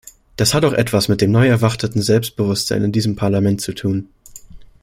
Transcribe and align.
Das 0.35 0.55
hat 0.55 0.65
auch 0.65 0.73
etwas 0.73 1.09
mit 1.09 1.21
dem 1.21 1.29
neu 1.29 1.47
erwachten 1.47 2.01
Selbstbewusstsein 2.01 2.83
in 2.83 2.91
diesem 2.91 3.15
Parlament 3.15 3.61
zu 3.61 3.71
tun. 3.75 4.09